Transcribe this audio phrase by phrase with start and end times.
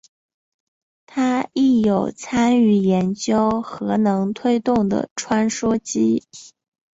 [1.05, 6.23] 他亦有参与研究核能推动的穿梭机。